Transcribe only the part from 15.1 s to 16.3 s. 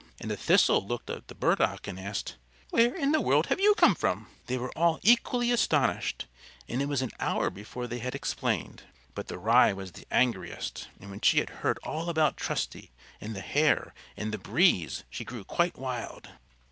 she grew quite wild.